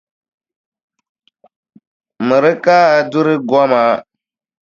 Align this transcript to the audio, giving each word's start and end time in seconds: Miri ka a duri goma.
Miri 2.27 2.53
ka 2.63 2.77
a 2.97 2.99
duri 3.11 3.35
goma. 3.49 3.81